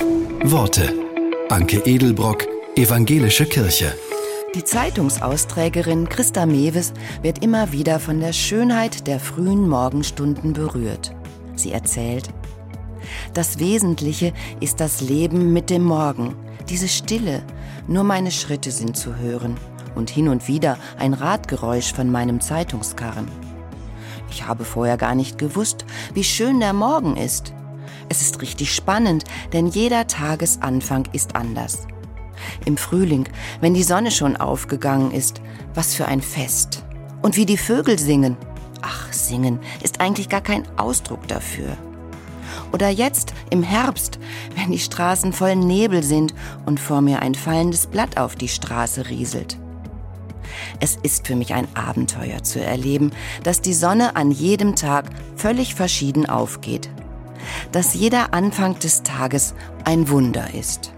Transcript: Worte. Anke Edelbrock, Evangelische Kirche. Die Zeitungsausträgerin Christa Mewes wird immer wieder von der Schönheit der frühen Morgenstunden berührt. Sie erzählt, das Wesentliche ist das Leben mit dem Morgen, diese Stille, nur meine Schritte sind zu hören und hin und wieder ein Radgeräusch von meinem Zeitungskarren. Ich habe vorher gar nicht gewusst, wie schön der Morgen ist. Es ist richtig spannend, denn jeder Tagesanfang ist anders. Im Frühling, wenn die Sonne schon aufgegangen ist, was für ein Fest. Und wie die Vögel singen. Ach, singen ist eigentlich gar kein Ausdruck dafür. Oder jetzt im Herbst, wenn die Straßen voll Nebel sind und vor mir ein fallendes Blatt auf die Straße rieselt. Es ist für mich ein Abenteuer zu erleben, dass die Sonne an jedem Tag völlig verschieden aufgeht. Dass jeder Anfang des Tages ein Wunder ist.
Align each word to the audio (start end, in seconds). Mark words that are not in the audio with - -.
Worte. 0.00 0.92
Anke 1.48 1.78
Edelbrock, 1.84 2.46
Evangelische 2.76 3.46
Kirche. 3.46 3.94
Die 4.54 4.64
Zeitungsausträgerin 4.64 6.08
Christa 6.08 6.46
Mewes 6.46 6.92
wird 7.22 7.42
immer 7.42 7.72
wieder 7.72 8.00
von 8.00 8.20
der 8.20 8.32
Schönheit 8.32 9.06
der 9.06 9.20
frühen 9.20 9.68
Morgenstunden 9.68 10.52
berührt. 10.52 11.14
Sie 11.54 11.72
erzählt, 11.72 12.28
das 13.34 13.58
Wesentliche 13.58 14.32
ist 14.60 14.80
das 14.80 15.00
Leben 15.00 15.52
mit 15.52 15.70
dem 15.70 15.84
Morgen, 15.84 16.34
diese 16.68 16.88
Stille, 16.88 17.42
nur 17.86 18.04
meine 18.04 18.30
Schritte 18.30 18.70
sind 18.70 18.96
zu 18.96 19.16
hören 19.16 19.56
und 19.94 20.10
hin 20.10 20.28
und 20.28 20.48
wieder 20.48 20.78
ein 20.98 21.14
Radgeräusch 21.14 21.92
von 21.92 22.10
meinem 22.10 22.40
Zeitungskarren. 22.40 23.28
Ich 24.30 24.46
habe 24.46 24.64
vorher 24.64 24.96
gar 24.96 25.14
nicht 25.14 25.38
gewusst, 25.38 25.86
wie 26.12 26.24
schön 26.24 26.60
der 26.60 26.72
Morgen 26.72 27.16
ist. 27.16 27.54
Es 28.08 28.20
ist 28.22 28.40
richtig 28.40 28.74
spannend, 28.74 29.24
denn 29.52 29.66
jeder 29.66 30.06
Tagesanfang 30.06 31.08
ist 31.12 31.34
anders. 31.34 31.86
Im 32.64 32.76
Frühling, 32.76 33.28
wenn 33.60 33.74
die 33.74 33.82
Sonne 33.82 34.10
schon 34.10 34.36
aufgegangen 34.36 35.10
ist, 35.10 35.40
was 35.74 35.94
für 35.94 36.06
ein 36.06 36.20
Fest. 36.20 36.84
Und 37.22 37.36
wie 37.36 37.46
die 37.46 37.56
Vögel 37.56 37.98
singen. 37.98 38.36
Ach, 38.82 39.12
singen 39.12 39.58
ist 39.82 40.00
eigentlich 40.00 40.28
gar 40.28 40.42
kein 40.42 40.64
Ausdruck 40.78 41.26
dafür. 41.26 41.76
Oder 42.72 42.88
jetzt 42.88 43.32
im 43.50 43.62
Herbst, 43.62 44.18
wenn 44.54 44.70
die 44.70 44.78
Straßen 44.78 45.32
voll 45.32 45.56
Nebel 45.56 46.02
sind 46.02 46.34
und 46.66 46.78
vor 46.78 47.00
mir 47.00 47.20
ein 47.22 47.34
fallendes 47.34 47.86
Blatt 47.86 48.18
auf 48.18 48.36
die 48.36 48.48
Straße 48.48 49.08
rieselt. 49.08 49.58
Es 50.80 50.96
ist 51.02 51.26
für 51.26 51.36
mich 51.36 51.54
ein 51.54 51.68
Abenteuer 51.74 52.42
zu 52.42 52.62
erleben, 52.62 53.10
dass 53.42 53.60
die 53.60 53.74
Sonne 53.74 54.16
an 54.16 54.30
jedem 54.30 54.76
Tag 54.76 55.06
völlig 55.36 55.74
verschieden 55.74 56.26
aufgeht. 56.26 56.90
Dass 57.72 57.94
jeder 57.94 58.32
Anfang 58.34 58.78
des 58.78 59.02
Tages 59.02 59.54
ein 59.84 60.08
Wunder 60.08 60.54
ist. 60.54 60.92